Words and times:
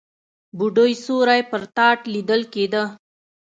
بوډۍ 0.57 0.93
سيوری 1.03 1.41
پر 1.49 1.61
تاټ 1.75 1.99
ليدل 2.13 2.41
کېده. 2.53 2.83